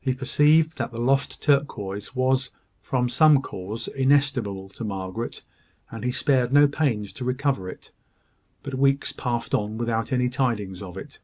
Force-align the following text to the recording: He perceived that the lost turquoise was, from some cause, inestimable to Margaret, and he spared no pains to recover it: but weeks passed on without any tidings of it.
He 0.00 0.14
perceived 0.14 0.78
that 0.78 0.90
the 0.90 0.98
lost 0.98 1.40
turquoise 1.40 2.12
was, 2.12 2.50
from 2.80 3.08
some 3.08 3.40
cause, 3.40 3.86
inestimable 3.86 4.68
to 4.70 4.82
Margaret, 4.82 5.42
and 5.92 6.02
he 6.02 6.10
spared 6.10 6.52
no 6.52 6.66
pains 6.66 7.12
to 7.12 7.24
recover 7.24 7.68
it: 7.68 7.92
but 8.64 8.74
weeks 8.74 9.12
passed 9.12 9.54
on 9.54 9.78
without 9.78 10.10
any 10.10 10.28
tidings 10.28 10.82
of 10.82 10.96
it. 10.98 11.20